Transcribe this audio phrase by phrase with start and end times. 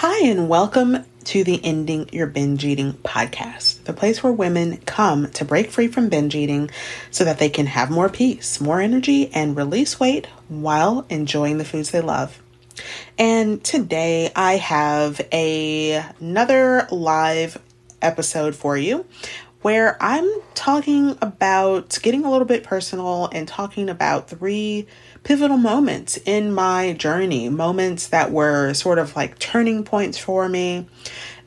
[0.00, 5.30] Hi, and welcome to the Ending Your Binge Eating podcast, the place where women come
[5.30, 6.68] to break free from binge eating
[7.10, 11.64] so that they can have more peace, more energy, and release weight while enjoying the
[11.64, 12.42] foods they love.
[13.16, 17.56] And today I have a, another live
[18.02, 19.06] episode for you
[19.66, 24.86] where I'm talking about getting a little bit personal and talking about three
[25.24, 30.86] pivotal moments in my journey, moments that were sort of like turning points for me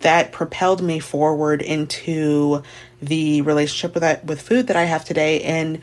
[0.01, 2.61] that propelled me forward into
[3.01, 5.41] the relationship with that with food that I have today.
[5.43, 5.79] And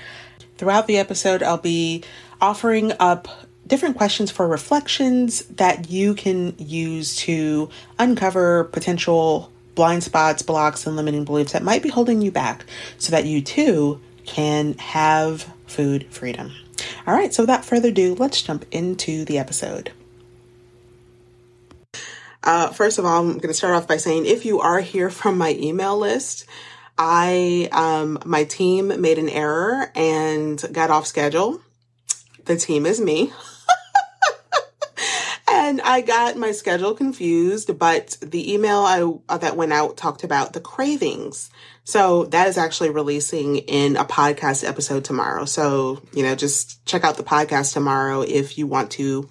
[0.58, 2.04] throughout the episode I'll be
[2.38, 3.28] offering up
[3.66, 10.96] different questions for reflections that you can use to uncover potential blind spots, blocks, and
[10.96, 12.64] limiting beliefs that might be holding you back
[12.98, 16.50] so that you too can have food freedom.
[17.06, 19.92] All right, so without further ado, let's jump into the episode.
[22.42, 25.10] Uh, first of all, I'm going to start off by saying if you are here
[25.10, 26.46] from my email list,
[26.98, 31.60] I um, my team made an error and got off schedule.
[32.44, 33.32] The team is me.
[35.66, 40.52] and I got my schedule confused, but the email I, that went out talked about
[40.52, 41.50] the cravings.
[41.82, 45.44] So that is actually releasing in a podcast episode tomorrow.
[45.44, 49.28] So, you know, just check out the podcast tomorrow if you want to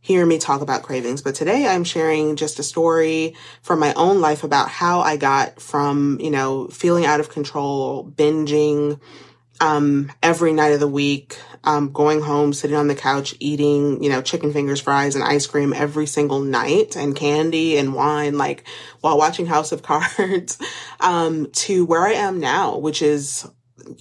[0.00, 1.22] hear me talk about cravings.
[1.22, 5.60] But today I'm sharing just a story from my own life about how I got
[5.60, 9.00] from, you know, feeling out of control, binging,
[9.60, 14.08] um, every night of the week, um, going home, sitting on the couch, eating, you
[14.08, 18.64] know, chicken fingers, fries, and ice cream every single night, and candy and wine, like
[19.00, 20.58] while watching House of Cards,
[21.00, 23.48] um, to where I am now, which is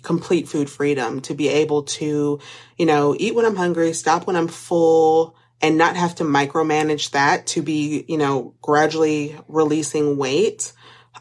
[0.04, 2.40] complete food freedom to be able to,
[2.78, 7.12] you know, eat when I'm hungry, stop when I'm full, and not have to micromanage
[7.12, 10.74] that to be, you know, gradually releasing weight,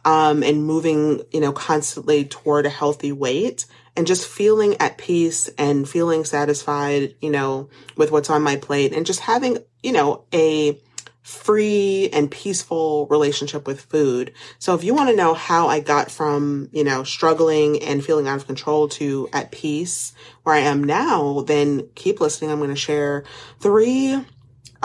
[0.04, 3.64] um, and moving, you know, constantly toward a healthy weight
[3.97, 8.93] and just feeling at peace and feeling satisfied, you know, with what's on my plate
[8.93, 10.81] and just having, you know, a
[11.22, 14.32] free and peaceful relationship with food.
[14.60, 18.28] So if you want to know how I got from, you know, struggling and feeling
[18.28, 20.12] out of control to at peace
[20.44, 22.53] where I am now, then keep listening.
[22.53, 23.25] I'm going to share
[23.59, 24.25] three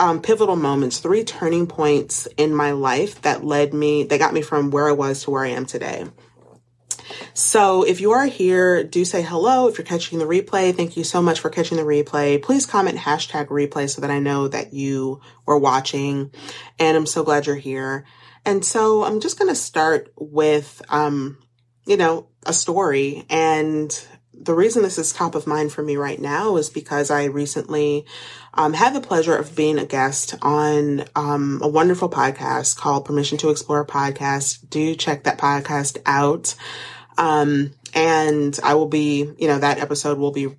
[0.00, 4.42] um, pivotal moments, three turning points in my life that led me, that got me
[4.42, 6.06] from where I was to where I am today.
[7.34, 9.68] So if you are here, do say hello.
[9.68, 12.42] If you're catching the replay, thank you so much for catching the replay.
[12.42, 16.30] Please comment hashtag replay so that I know that you were watching.
[16.78, 18.04] And I'm so glad you're here.
[18.44, 21.38] And so I'm just going to start with, um,
[21.86, 23.24] you know, a story.
[23.30, 27.24] And the reason this is top of mind for me right now is because I
[27.24, 28.04] recently
[28.54, 33.38] um, had the pleasure of being a guest on um, a wonderful podcast called Permission
[33.38, 34.68] to Explore podcast.
[34.68, 36.56] Do check that podcast out.
[37.18, 40.56] Um, and I will be, you know, that episode will be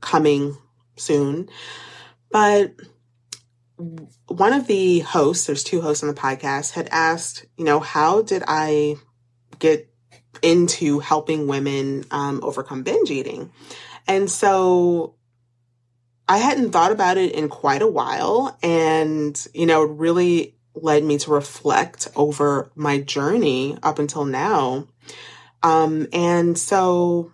[0.00, 0.56] coming
[0.96, 1.48] soon.
[2.30, 2.74] But
[4.26, 8.22] one of the hosts, there's two hosts on the podcast, had asked, you know, how
[8.22, 8.96] did I
[9.58, 9.90] get
[10.42, 13.50] into helping women um, overcome binge eating?
[14.06, 15.14] And so
[16.28, 18.58] I hadn't thought about it in quite a while.
[18.62, 24.88] And, you know, it really led me to reflect over my journey up until now.
[25.66, 27.32] Um, and so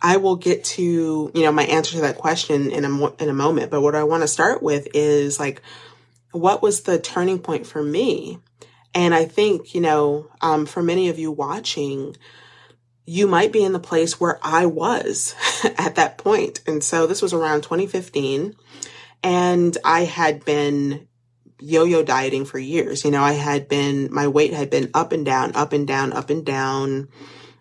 [0.00, 3.34] I will get to, you know, my answer to that question in a, in a
[3.34, 3.70] moment.
[3.70, 5.60] But what I want to start with is like,
[6.32, 8.38] what was the turning point for me?
[8.94, 12.16] And I think, you know, um, for many of you watching,
[13.04, 15.34] you might be in the place where I was
[15.76, 16.62] at that point.
[16.66, 18.56] And so this was around 2015
[19.22, 21.07] and I had been
[21.60, 23.04] yo-yo dieting for years.
[23.04, 26.12] You know, I had been, my weight had been up and down, up and down,
[26.12, 27.08] up and down.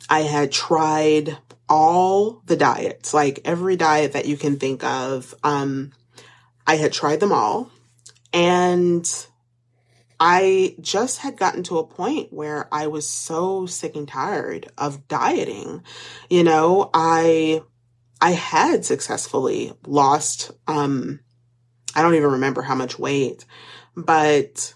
[0.09, 1.38] I had tried
[1.69, 5.35] all the diets, like every diet that you can think of.
[5.44, 5.91] Um,
[6.66, 7.72] I had tried them all
[8.34, 9.28] and
[10.20, 15.08] I just had gotten to a point where I was so sick and tired of
[15.08, 15.84] dieting.
[16.29, 17.61] You know, I,
[18.20, 21.20] I had successfully lost, um,
[21.96, 23.46] I don't even remember how much weight,
[23.97, 24.76] but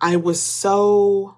[0.00, 1.36] I was so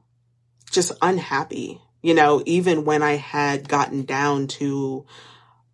[0.71, 5.07] just unhappy, you know, even when I had gotten down to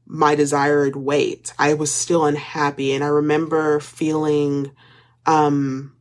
[0.07, 2.95] my desired weight, I was still unhappy.
[2.95, 4.71] And I remember feeling,
[5.27, 5.97] um,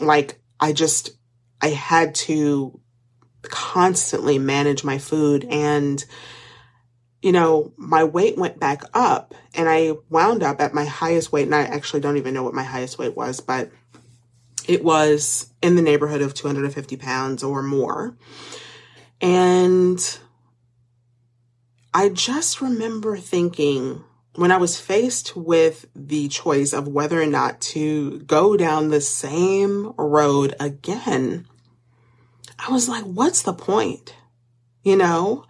[0.00, 1.10] like I just,
[1.60, 2.80] I had to
[3.42, 6.02] constantly manage my food and,
[7.20, 11.44] you know, my weight went back up and I wound up at my highest weight.
[11.46, 13.70] And I actually don't even know what my highest weight was, but
[14.66, 18.16] it was in the neighborhood of 250 pounds or more.
[19.20, 20.18] And
[21.94, 24.04] I just remember thinking
[24.34, 29.00] when I was faced with the choice of whether or not to go down the
[29.00, 31.46] same road again,
[32.58, 34.14] I was like, what's the point?
[34.82, 35.46] You know,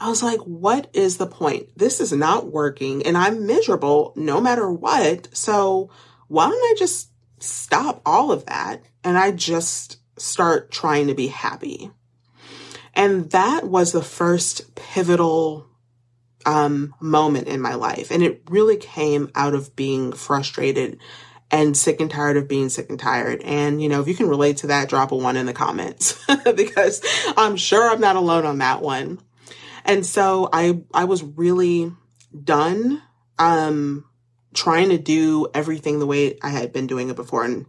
[0.00, 1.76] I was like, what is the point?
[1.76, 5.28] This is not working and I'm miserable no matter what.
[5.36, 5.90] So
[6.28, 7.10] why don't I just
[7.42, 11.90] stop all of that and I just start trying to be happy?
[12.94, 15.68] And that was the first pivotal
[16.44, 18.10] um, moment in my life.
[18.10, 20.98] And it really came out of being frustrated
[21.50, 23.40] and sick and tired of being sick and tired.
[23.42, 26.18] And, you know, if you can relate to that, drop a one in the comments
[26.56, 27.02] because
[27.36, 29.20] I'm sure I'm not alone on that one.
[29.84, 31.92] And so I, I was really
[32.44, 33.02] done,
[33.38, 34.04] um,
[34.54, 37.44] trying to do everything the way I had been doing it before.
[37.44, 37.66] And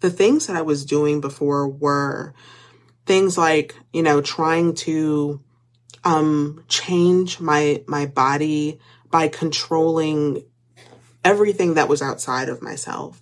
[0.00, 2.34] the things that I was doing before were
[3.06, 5.42] things like, you know, trying to,
[6.04, 8.78] um, change my, my body
[9.10, 10.44] by controlling
[11.24, 13.20] everything that was outside of myself.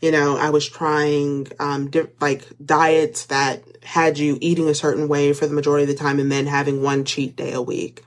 [0.00, 5.08] You know, I was trying, um, di- like diets that had you eating a certain
[5.08, 8.02] way for the majority of the time and then having one cheat day a week.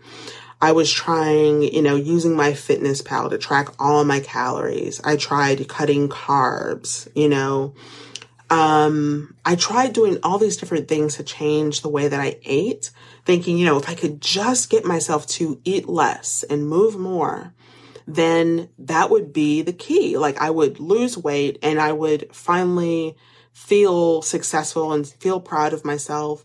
[0.62, 5.00] I was trying, you know, using MyFitnessPal to track all my calories.
[5.04, 7.74] I tried cutting carbs, you know.
[8.50, 12.92] Um, I tried doing all these different things to change the way that I ate,
[13.24, 17.54] thinking, you know, if I could just get myself to eat less and move more,
[18.08, 20.18] then that would be the key.
[20.18, 23.16] Like I would lose weight and I would finally
[23.54, 26.44] feel successful and feel proud of myself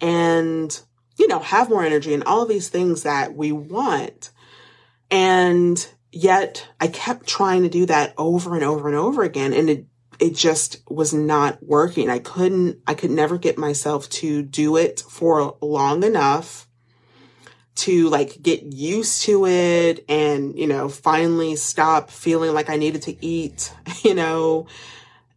[0.00, 0.80] and,
[1.22, 4.32] you know, have more energy and all these things that we want.
[5.08, 9.52] And yet I kept trying to do that over and over and over again.
[9.52, 9.86] And it,
[10.18, 12.10] it just was not working.
[12.10, 16.66] I couldn't, I could never get myself to do it for long enough
[17.74, 23.02] to like get used to it and, you know, finally stop feeling like I needed
[23.02, 23.72] to eat,
[24.02, 24.66] you know,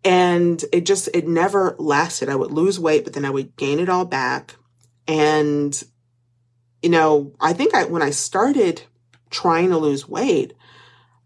[0.04, 2.28] and it just, it never lasted.
[2.28, 4.56] I would lose weight, but then I would gain it all back.
[5.08, 5.82] And,
[6.82, 8.84] you know, I think I, when I started
[9.30, 10.54] trying to lose weight,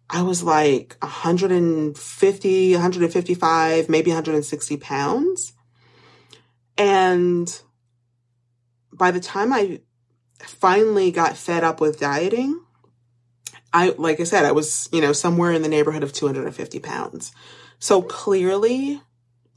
[0.09, 5.53] I was like 150, 155, maybe 160 pounds.
[6.77, 7.61] And
[8.91, 9.81] by the time I
[10.41, 12.59] finally got fed up with dieting,
[13.71, 17.31] I, like I said, I was, you know, somewhere in the neighborhood of 250 pounds.
[17.77, 19.01] So clearly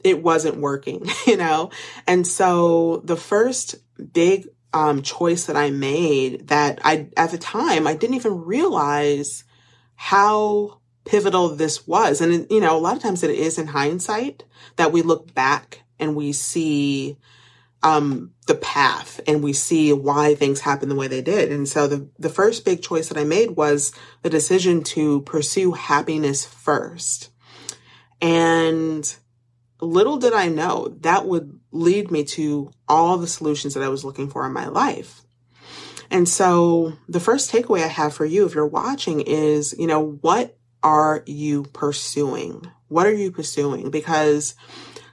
[0.05, 1.71] it wasn't working, you know?
[2.07, 3.77] And so the first
[4.13, 9.45] big um, choice that I made that I, at the time, I didn't even realize
[9.95, 12.21] how pivotal this was.
[12.21, 14.45] And, you know, a lot of times it is in hindsight
[14.77, 17.19] that we look back and we see
[17.83, 21.51] um, the path and we see why things happen the way they did.
[21.51, 25.73] And so the, the first big choice that I made was the decision to pursue
[25.73, 27.31] happiness first.
[28.21, 29.15] And
[29.85, 34.05] little did I know that would lead me to all the solutions that I was
[34.05, 35.23] looking for in my life.
[36.11, 40.19] And so the first takeaway I have for you, if you're watching is, you know,
[40.21, 42.71] what are you pursuing?
[42.89, 43.91] What are you pursuing?
[43.91, 44.55] Because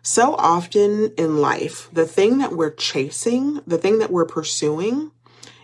[0.01, 5.11] so often in life, the thing that we're chasing, the thing that we're pursuing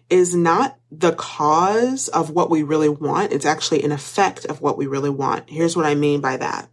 [0.10, 3.34] is not the cause of what we really want.
[3.34, 5.50] It's actually an effect of what we really want.
[5.50, 6.70] Here's what I mean by that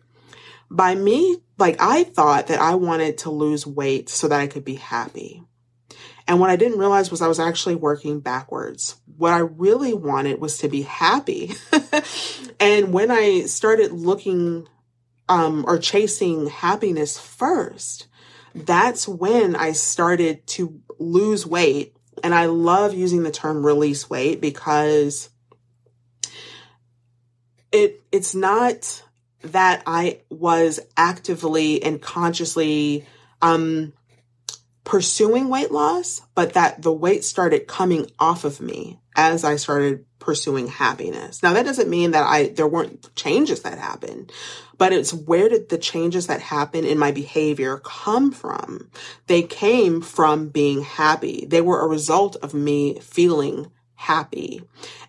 [0.73, 4.65] by me, like I thought that I wanted to lose weight so that I could
[4.65, 5.43] be happy.
[6.27, 8.97] And what I didn't realize was I was actually working backwards.
[9.17, 11.55] What I really wanted was to be happy.
[12.61, 14.67] and when I started looking
[15.29, 18.07] um, or chasing happiness first,
[18.55, 21.97] that's when I started to lose weight.
[22.23, 25.29] And I love using the term release weight because
[27.73, 29.03] it it's not
[29.45, 33.07] that I was actively and consciously
[33.41, 33.93] um,
[34.85, 40.05] pursuing weight loss, but that the weight started coming off of me as I started
[40.19, 41.43] pursuing happiness.
[41.43, 44.33] Now that doesn't mean that I there weren't changes that happened,
[44.79, 48.91] but it's where did the changes that happened in my behavior come from?
[49.27, 51.45] They came from being happy.
[51.47, 54.63] They were a result of me feeling happy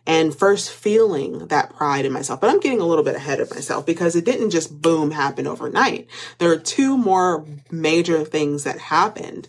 [0.06, 2.42] and first feeling that pride in myself.
[2.42, 5.48] But I'm getting a little bit ahead of myself because it didn't just boom happen
[5.48, 6.08] overnight.
[6.38, 9.48] There are two more major things that happened.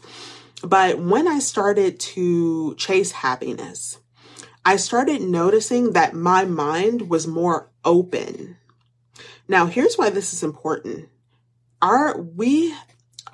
[0.62, 3.98] But when I started to chase happiness,
[4.64, 8.56] I started noticing that my mind was more open.
[9.46, 11.08] Now, here's why this is important.
[11.82, 12.74] our we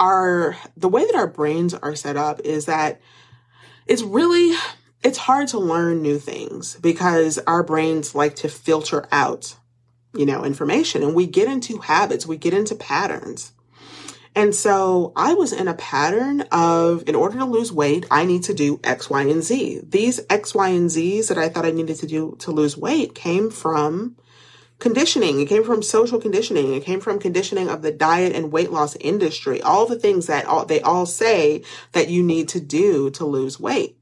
[0.00, 3.00] are the way that our brains are set up is that
[3.87, 4.57] it's really
[5.02, 9.57] it's hard to learn new things because our brains like to filter out
[10.14, 13.52] you know information and we get into habits we get into patterns
[14.35, 18.45] and so I was in a pattern of, in order to lose weight, I need
[18.45, 19.80] to do X, Y, and Z.
[19.88, 23.14] These X, Y, and Zs that I thought I needed to do to lose weight
[23.14, 24.16] came from
[24.78, 25.40] conditioning.
[25.40, 26.75] It came from social conditioning.
[26.75, 29.61] It came from conditioning of the diet and weight loss industry.
[29.62, 33.59] All the things that all, they all say that you need to do to lose
[33.59, 33.97] weight.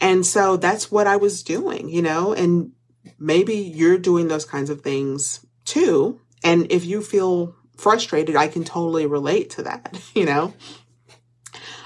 [0.00, 2.72] And so that's what I was doing, you know, and
[3.18, 6.20] maybe you're doing those kinds of things too.
[6.42, 10.54] And if you feel frustrated, I can totally relate to that, you know?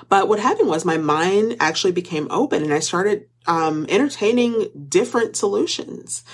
[0.09, 5.37] But what happened was my mind actually became open and I started um, entertaining different
[5.37, 6.25] solutions.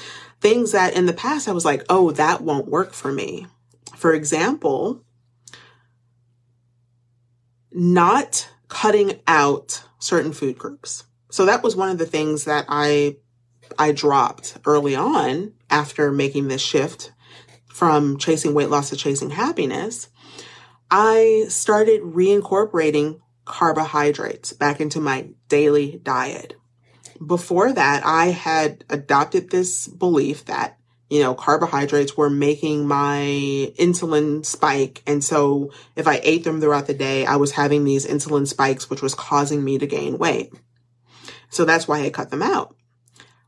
[0.41, 3.47] Things that in the past I was like, oh, that won't work for me.
[3.97, 5.05] For example,
[7.73, 11.05] not cutting out certain food groups.
[11.31, 13.17] So that was one of the things that I
[13.79, 17.13] I dropped early on after making this shift
[17.69, 20.09] from chasing weight loss to chasing happiness,
[20.91, 26.55] I started reincorporating carbohydrates back into my daily diet.
[27.25, 34.45] Before that, I had adopted this belief that, you know, carbohydrates were making my insulin
[34.45, 35.03] spike.
[35.07, 38.91] And so if I ate them throughout the day, I was having these insulin spikes,
[38.91, 40.53] which was causing me to gain weight.
[41.51, 42.75] So that's why I cut them out.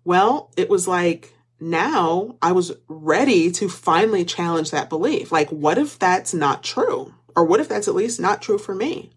[0.04, 5.32] Well, it was like now I was ready to finally challenge that belief.
[5.32, 7.14] Like, what if that's not true?
[7.34, 9.10] Or what if that's at least not true for me?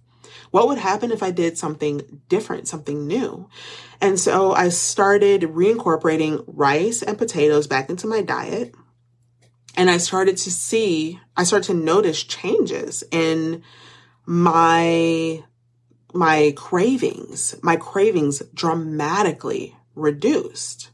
[0.51, 3.50] What would happen if I did something different, something new?
[4.00, 8.74] And so I started reincorporating rice and potatoes back into my diet.
[9.75, 13.63] And I started to see, I started to notice changes in
[14.25, 15.44] my,
[16.15, 17.55] my cravings.
[17.62, 20.89] My cravings dramatically reduced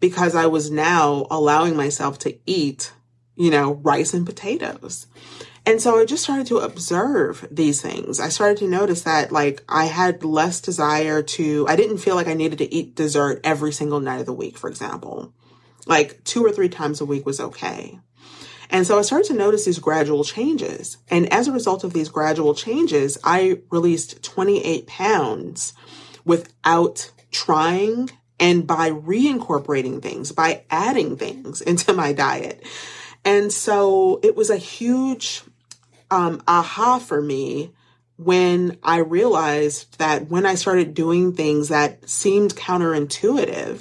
[0.00, 2.92] because I was now allowing myself to eat,
[3.36, 5.06] you know, rice and potatoes.
[5.64, 8.18] And so I just started to observe these things.
[8.18, 12.26] I started to notice that like I had less desire to, I didn't feel like
[12.26, 15.32] I needed to eat dessert every single night of the week, for example.
[15.86, 18.00] Like two or three times a week was okay.
[18.72, 20.96] And so I started to notice these gradual changes.
[21.10, 25.74] And as a result of these gradual changes, I released 28 pounds
[26.24, 28.10] without trying
[28.40, 32.64] and by reincorporating things, by adding things into my diet.
[33.26, 35.42] And so it was a huge
[36.10, 37.72] um, aha for me
[38.16, 43.80] when I realized that when I started doing things that seemed counterintuitive,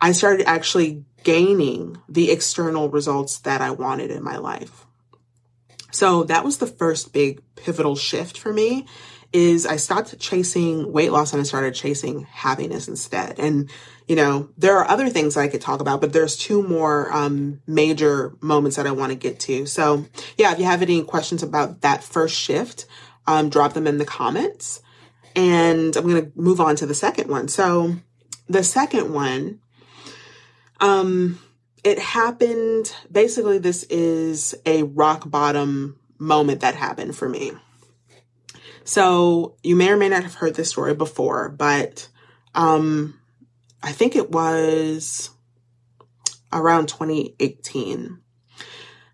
[0.00, 4.86] I started actually gaining the external results that I wanted in my life.
[5.90, 8.86] So that was the first big pivotal shift for me
[9.32, 13.38] is I stopped chasing weight loss and I started chasing happiness instead.
[13.38, 13.70] And,
[14.08, 17.62] you know, there are other things I could talk about, but there's two more um,
[17.66, 19.66] major moments that I want to get to.
[19.66, 22.86] So, yeah, if you have any questions about that first shift,
[23.26, 24.82] um, drop them in the comments.
[25.36, 27.46] And I'm going to move on to the second one.
[27.46, 27.96] So,
[28.48, 29.60] the second one,
[30.80, 31.38] um,
[31.84, 37.52] it happened basically, this is a rock bottom moment that happened for me.
[38.84, 42.08] So you may or may not have heard this story before, but
[42.54, 43.20] um,
[43.82, 45.30] I think it was
[46.52, 48.18] around 2018.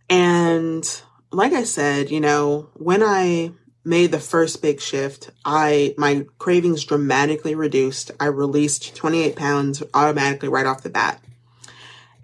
[0.09, 3.53] And like I said, you know, when I
[3.85, 8.11] made the first big shift, I my cravings dramatically reduced.
[8.19, 11.23] I released 28 pounds automatically right off the bat.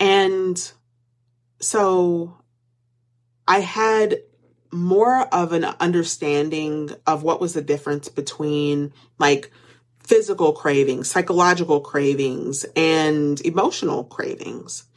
[0.02, 0.73] And
[1.61, 2.37] so
[3.47, 4.18] I had
[4.73, 9.52] more of an understanding of what was the difference between like
[10.00, 14.88] physical cravings, psychological cravings, and emotional cravings.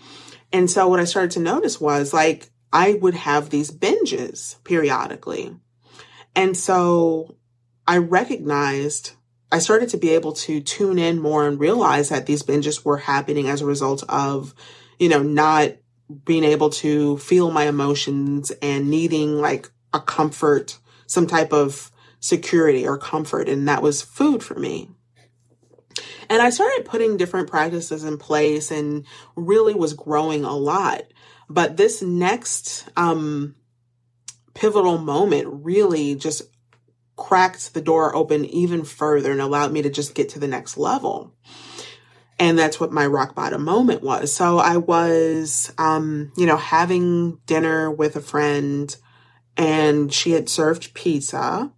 [0.52, 5.56] And so what I started to notice was like I would have these binges periodically.
[6.36, 7.36] And so
[7.86, 9.12] I recognized
[9.52, 12.98] I started to be able to tune in more and realize that these binges were
[12.98, 14.56] happening as a result of,
[15.00, 15.72] you know, not
[16.24, 22.88] being able to feel my emotions and needing like a comfort, some type of security
[22.88, 23.50] or comfort.
[23.50, 24.90] And that was food for me.
[26.30, 31.04] And I started putting different practices in place and really was growing a lot.
[31.50, 33.56] But this next um,
[34.54, 36.44] pivotal moment really just
[37.16, 40.78] cracked the door open even further and allowed me to just get to the next
[40.78, 41.34] level.
[42.38, 44.34] And that's what my rock bottom moment was.
[44.34, 48.94] So I was, um, you know, having dinner with a friend
[49.56, 51.72] and she had served pizza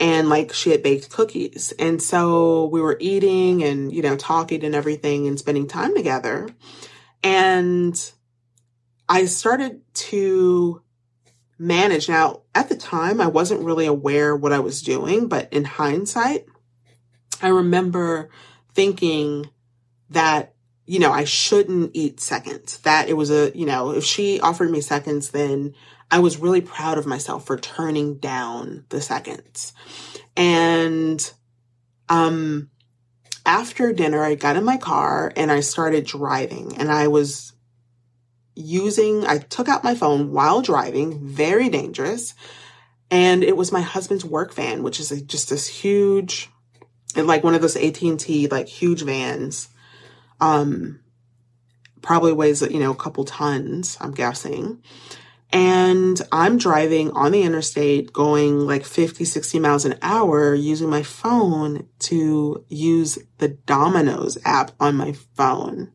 [0.00, 1.72] and like she had baked cookies.
[1.78, 6.48] And so we were eating and, you know, talking and everything and spending time together.
[7.22, 8.12] And
[9.08, 10.82] I started to
[11.58, 12.08] manage.
[12.08, 16.46] Now, at the time, I wasn't really aware what I was doing, but in hindsight,
[17.40, 18.30] I remember
[18.74, 19.50] thinking
[20.14, 20.54] that,
[20.86, 24.70] you know, I shouldn't eat seconds, that it was a, you know, if she offered
[24.70, 25.74] me seconds, then
[26.10, 29.72] I was really proud of myself for turning down the seconds.
[30.36, 31.32] And,
[32.08, 32.70] um,
[33.46, 37.52] after dinner, I got in my car and I started driving and I was
[38.54, 42.34] using, I took out my phone while driving, very dangerous.
[43.10, 46.50] And it was my husband's work van, which is a, just this huge,
[47.16, 49.68] like one of those AT&T, like huge vans.
[50.44, 51.00] Um,
[52.02, 54.82] probably weighs, you know, a couple tons, I'm guessing.
[55.50, 61.02] And I'm driving on the interstate going like 50, 60 miles an hour using my
[61.02, 65.92] phone to use the Domino's app on my phone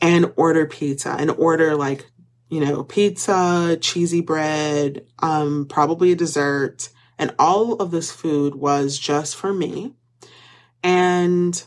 [0.00, 2.06] and order pizza and order like,
[2.48, 6.88] you know, pizza, cheesy bread, um, probably a dessert.
[7.18, 9.94] And all of this food was just for me.
[10.82, 11.62] And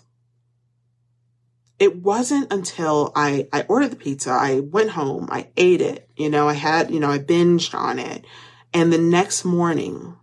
[1.80, 6.30] it wasn't until I, I ordered the pizza, I went home, I ate it, you
[6.30, 8.26] know, I had, you know, I binged on it.
[8.74, 10.18] And the next morning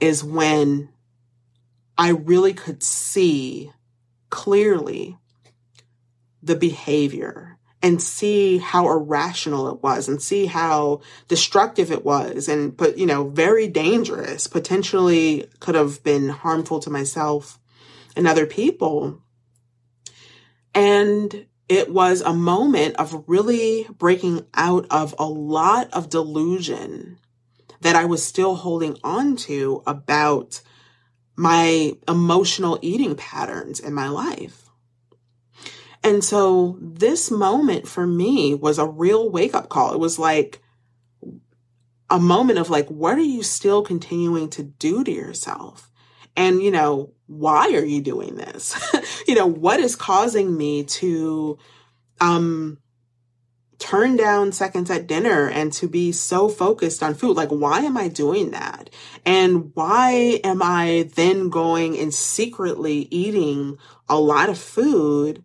[0.00, 0.90] is when
[1.96, 3.72] I really could see
[4.28, 5.16] clearly
[6.42, 12.76] the behavior and see how irrational it was and see how destructive it was and
[12.76, 17.58] but you know very dangerous potentially could have been harmful to myself
[18.16, 19.22] and other people
[20.74, 27.18] and it was a moment of really breaking out of a lot of delusion
[27.80, 30.60] that I was still holding on to about
[31.36, 34.68] my emotional eating patterns in my life.
[36.02, 39.94] And so this moment for me was a real wake up call.
[39.94, 40.60] It was like
[42.10, 45.90] a moment of like, what are you still continuing to do to yourself?
[46.36, 48.76] And, you know, why are you doing this?
[49.28, 51.58] you know, what is causing me to,
[52.20, 52.78] um,
[53.78, 57.36] turn down seconds at dinner and to be so focused on food.
[57.36, 58.88] Like, why am I doing that?
[59.26, 63.76] And why am I then going and secretly eating
[64.08, 65.44] a lot of food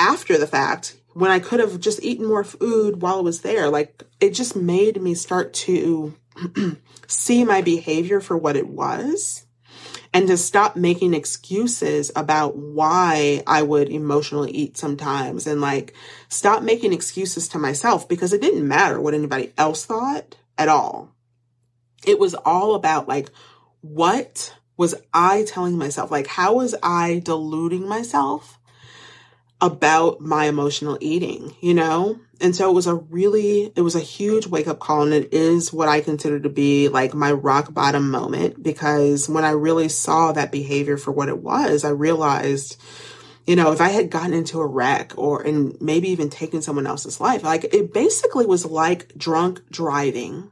[0.00, 3.68] after the fact when I could have just eaten more food while I was there?
[3.68, 6.14] Like, it just made me start to
[7.06, 9.45] see my behavior for what it was
[10.16, 15.92] and to stop making excuses about why I would emotionally eat sometimes and like
[16.30, 21.12] stop making excuses to myself because it didn't matter what anybody else thought at all.
[22.06, 23.28] It was all about like,
[23.82, 26.10] what was I telling myself?
[26.10, 28.55] Like, how was I deluding myself
[29.60, 32.18] about my emotional eating, you know?
[32.40, 35.02] And so it was a really, it was a huge wake up call.
[35.02, 39.44] And it is what I consider to be like my rock bottom moment because when
[39.44, 42.78] I really saw that behavior for what it was, I realized,
[43.46, 46.86] you know, if I had gotten into a wreck or, and maybe even taken someone
[46.86, 50.50] else's life, like it basically was like drunk driving.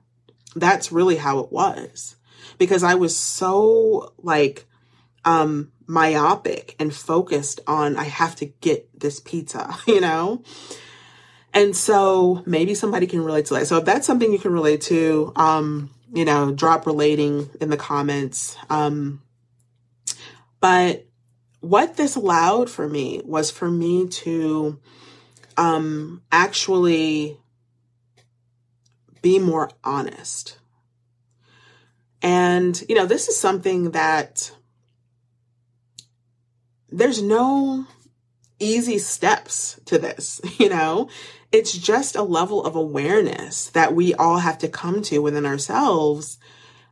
[0.57, 2.17] That's really how it was
[2.57, 4.65] because I was so like,
[5.27, 10.43] um, myopic and focused on, I have to get this pizza, you know?
[11.53, 13.67] And so maybe somebody can relate to that.
[13.67, 17.77] So if that's something you can relate to, um, you know, drop relating in the
[17.77, 18.57] comments.
[18.69, 19.23] Um,
[20.61, 21.07] but
[21.61, 24.81] what this allowed for me was for me to
[25.57, 27.39] um, actually
[29.23, 30.59] be more honest.
[32.21, 34.51] And, you know, this is something that
[36.99, 37.87] there's no
[38.59, 41.09] easy steps to this, you know?
[41.53, 46.39] It's just a level of awareness that we all have to come to within ourselves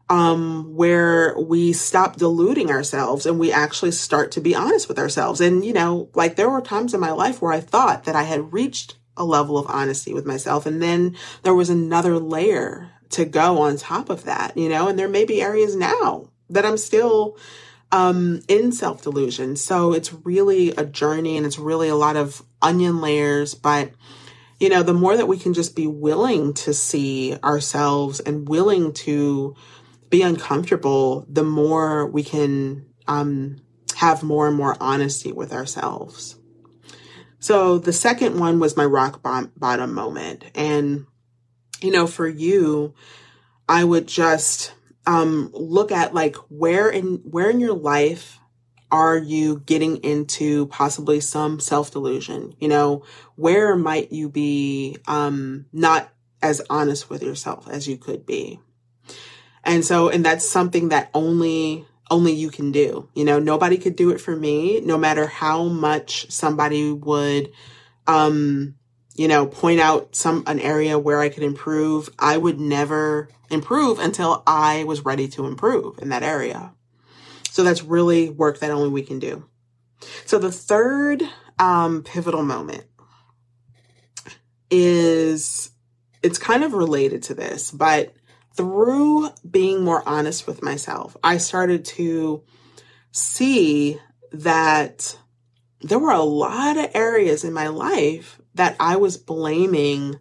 [0.09, 5.41] um, where we stop deluding ourselves and we actually start to be honest with ourselves.
[5.41, 8.25] And, you know, like there were times in my life where I thought that I
[8.25, 10.67] had reached a level of honesty with myself.
[10.67, 14.99] And then there was another layer to go on top of that, you know, and
[14.99, 17.37] there may be areas now that I'm still
[17.93, 19.55] um, in self delusion.
[19.57, 23.55] So it's really a journey and it's really a lot of onion layers.
[23.55, 23.93] But,
[24.59, 28.93] you know, the more that we can just be willing to see ourselves and willing
[28.95, 29.55] to
[30.11, 33.61] be uncomfortable, the more we can um,
[33.97, 36.37] have more and more honesty with ourselves.
[37.39, 40.45] So the second one was my rock bottom moment.
[40.55, 41.07] And
[41.83, 42.95] you know, for you,
[43.69, 44.73] I would just
[45.07, 48.39] um, look at like where in where in your life
[48.91, 52.55] are you getting into possibly some self delusion?
[52.61, 53.05] You know,
[53.37, 56.11] where might you be um, not
[56.43, 58.61] as honest with yourself as you could be?
[59.65, 63.09] And so, and that's something that only only you can do.
[63.15, 67.51] You know, nobody could do it for me, no matter how much somebody would
[68.07, 68.75] um
[69.15, 72.09] you know, point out some an area where I could improve.
[72.19, 76.73] I would never improve until I was ready to improve in that area.
[77.51, 79.45] So that's really work that only we can do.
[80.25, 81.23] So the third
[81.59, 82.85] um, pivotal moment
[84.71, 85.71] is
[86.23, 88.15] it's kind of related to this, but
[88.55, 92.43] through being more honest with myself, I started to
[93.11, 93.99] see
[94.33, 95.19] that
[95.83, 100.19] there were a lot of areas in my life that I was blaming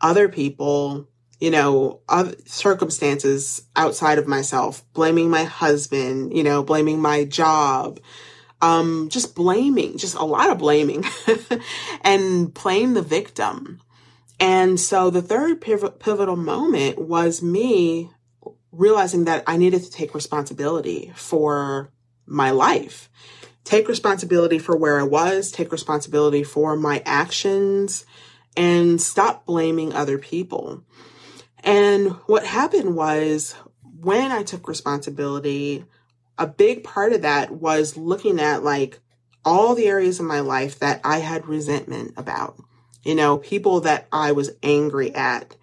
[0.00, 7.00] other people, you know, other circumstances outside of myself, blaming my husband, you know, blaming
[7.00, 8.00] my job,
[8.62, 11.04] um, just blaming, just a lot of blaming
[12.02, 13.80] and playing the victim.
[14.38, 18.10] And so the third pivotal moment was me
[18.72, 21.90] realizing that I needed to take responsibility for
[22.26, 23.10] my life
[23.64, 28.04] take responsibility for where I was, take responsibility for my actions,
[28.56, 30.82] and stop blaming other people.
[31.62, 33.54] And what happened was
[34.00, 35.84] when I took responsibility,
[36.38, 38.98] a big part of that was looking at like
[39.44, 42.58] all the areas of my life that I had resentment about,
[43.02, 45.56] you know, people that I was angry at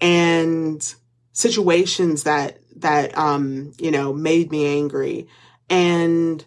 [0.00, 0.94] and
[1.32, 5.28] situations that, that, um, you know, made me angry
[5.70, 6.44] and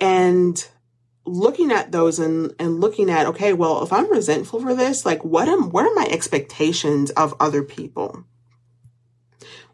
[0.00, 0.66] and
[1.24, 5.24] looking at those and, and looking at, okay, well, if I'm resentful for this, like
[5.24, 8.24] what am, what are my expectations of other people?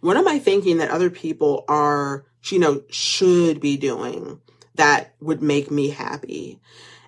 [0.00, 4.40] What am I thinking that other people are, you know, should be doing
[4.74, 6.60] that would make me happy?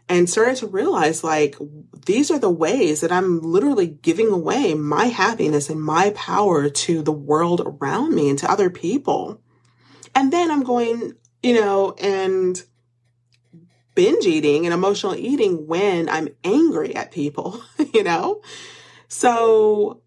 [0.08, 1.56] And started to realize like
[2.04, 7.02] these are the ways that I'm literally giving away my happiness and my power to
[7.02, 9.40] the world around me and to other people.
[10.12, 11.12] And then I'm going,
[11.44, 12.60] you know, and
[13.94, 17.62] binge eating and emotional eating when I'm angry at people,
[17.94, 18.42] you know?
[19.08, 20.02] So,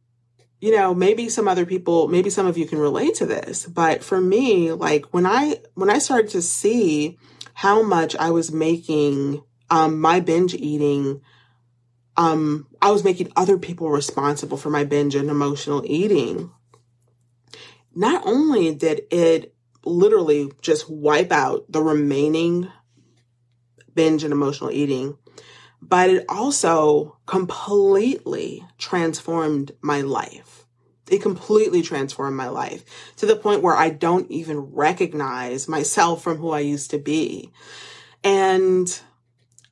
[0.60, 4.04] you know, maybe some other people, maybe some of you can relate to this, but
[4.04, 7.18] for me, like when I, when I started to see
[7.54, 11.22] how much I was making, um, my binge eating,
[12.16, 16.52] um, I was making other people responsible for my binge and emotional eating.
[17.96, 19.54] Not only did it
[19.86, 22.72] literally just wipe out the remaining
[23.96, 25.18] binge and emotional eating,
[25.82, 30.66] but it also completely transformed my life.
[31.10, 32.86] It completely transformed my life
[33.18, 37.52] to the point where I don't even recognize myself from who I used to be.
[38.24, 38.88] And,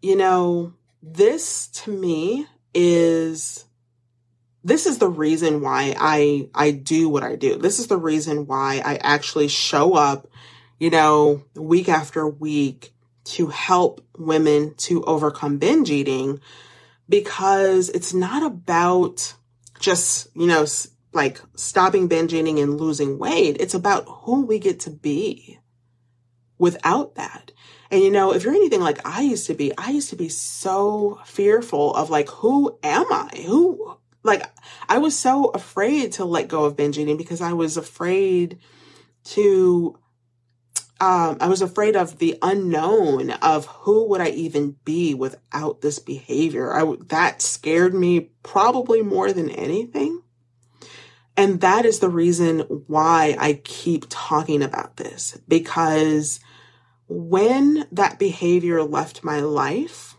[0.01, 3.65] you know, this to me is
[4.63, 7.57] this is the reason why I I do what I do.
[7.57, 10.27] This is the reason why I actually show up,
[10.79, 12.90] you know, week after week
[13.23, 16.39] to help women to overcome binge eating
[17.07, 19.33] because it's not about
[19.79, 20.65] just, you know,
[21.13, 23.57] like stopping binge eating and losing weight.
[23.59, 25.59] It's about who we get to be
[26.57, 27.51] without that.
[27.89, 30.29] And you know, if you're anything like I used to be, I used to be
[30.29, 33.43] so fearful of like, who am I?
[33.45, 34.43] Who, like,
[34.87, 38.59] I was so afraid to let go of binge eating because I was afraid
[39.25, 39.97] to
[41.01, 45.97] um, I was afraid of the unknown of who would I even be without this
[45.97, 46.75] behavior.
[46.75, 50.21] I, that scared me probably more than anything.
[51.35, 56.39] And that is the reason why I keep talking about this because
[57.07, 60.15] when that behavior left my life,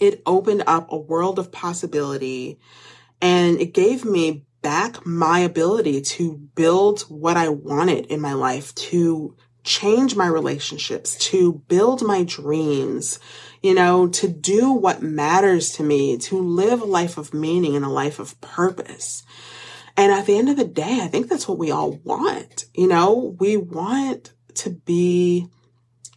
[0.00, 2.58] it opened up a world of possibility
[3.20, 8.74] and it gave me back my ability to build what I wanted in my life,
[8.76, 13.18] to change my relationships, to build my dreams,
[13.62, 17.84] you know, to do what matters to me, to live a life of meaning and
[17.84, 19.22] a life of purpose.
[19.96, 22.66] And at the end of the day, I think that's what we all want.
[22.74, 25.48] You know, we want to be,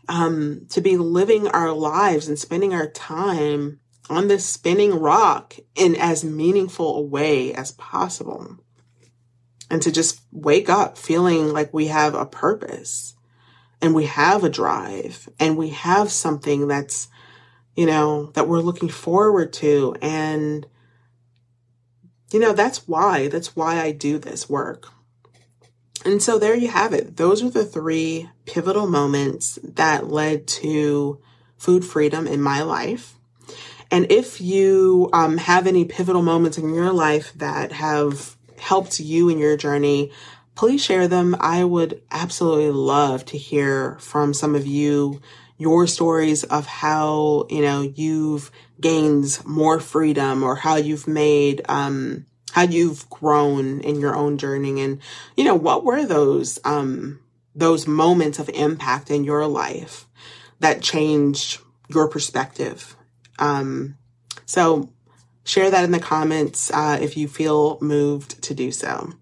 [0.10, 3.80] um, to be living our lives and spending our time
[4.10, 8.58] on this spinning rock in as meaningful a way as possible.
[9.70, 13.17] And to just wake up feeling like we have a purpose
[13.82, 17.08] and we have a drive and we have something that's,
[17.76, 19.96] you know, that we're looking forward to.
[20.02, 20.66] And
[22.32, 24.90] you know, that's why, that's why I do this work.
[26.06, 27.18] And so there you have it.
[27.18, 31.20] Those are the three pivotal moments that led to
[31.58, 33.16] food freedom in my life.
[33.90, 39.30] And if you um, have any pivotal moments in your life that have helped you
[39.30, 40.12] in your journey,
[40.58, 41.36] please share them.
[41.40, 45.22] I would absolutely love to hear from some of you
[45.58, 52.26] your stories of how, you know, you've gained more freedom or how you've made, um,
[52.52, 55.00] how you've grown in your own journey and,
[55.36, 57.20] you know, what were those, um,
[57.56, 60.08] those moments of impact in your life
[60.60, 62.96] that changed your perspective.
[63.40, 63.96] Um,
[64.46, 64.90] so
[65.44, 69.14] share that in the comments uh, if you feel moved to do so.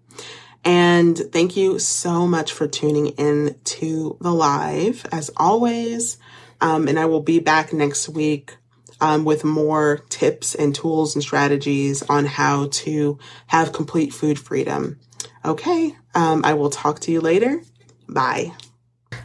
[0.66, 6.18] And thank you so much for tuning in to the live as always.
[6.60, 8.56] Um, and I will be back next week
[9.00, 14.98] um, with more tips and tools and strategies on how to have complete food freedom.
[15.44, 17.62] Okay, um, I will talk to you later.
[18.08, 18.52] Bye.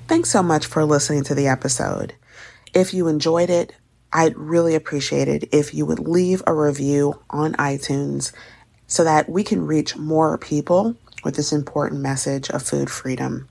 [0.08, 2.14] Thanks so much for listening to the episode.
[2.72, 3.74] If you enjoyed it,
[4.14, 8.32] I'd really appreciate it if you would leave a review on iTunes
[8.86, 13.48] so that we can reach more people with this important message of food freedom.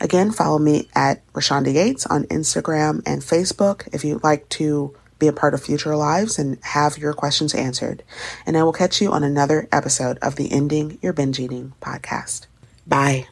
[0.00, 5.28] Again, follow me at Rashonda Yates on Instagram and Facebook if you'd like to be
[5.28, 8.02] a part of future lives and have your questions answered.
[8.44, 12.46] And I will catch you on another episode of the Ending Your Binge Eating podcast.
[12.86, 13.31] Bye.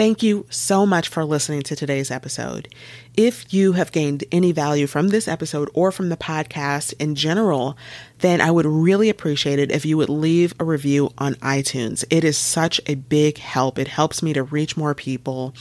[0.00, 2.74] Thank you so much for listening to today's episode.
[3.18, 7.76] If you have gained any value from this episode or from the podcast in general,
[8.20, 12.02] then I would really appreciate it if you would leave a review on iTunes.
[12.08, 13.78] It is such a big help.
[13.78, 15.54] It helps me to reach more people.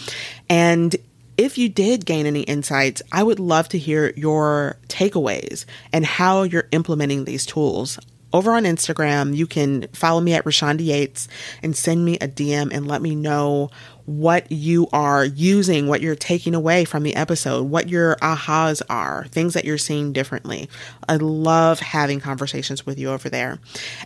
[0.50, 0.96] And
[1.38, 6.44] if you did gain any insights, I would love to hear your takeaways and how
[6.44, 8.00] you're implementing these tools
[8.32, 11.28] over on Instagram, you can follow me at Rashonda Yates
[11.64, 13.72] and send me a DM and let me know
[14.10, 19.28] what you are using, what you're taking away from the episode, what your ahas are,
[19.30, 20.68] things that you're seeing differently.
[21.08, 23.60] I love having conversations with you over there.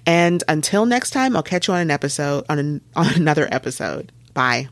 [0.06, 4.12] And until next time, I'll catch you on an episode on, an, on another episode.
[4.34, 4.68] Bye.